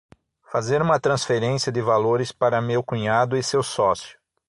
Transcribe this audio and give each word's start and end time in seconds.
Fazer 0.51 0.81
uma 0.81 0.99
transferência 0.99 1.71
de 1.71 1.79
valores 1.79 2.31
para 2.31 2.59
meu 2.59 2.81
cunhado 2.83 3.37
e 3.37 3.43
seu 3.43 3.61
sócio 3.61 4.17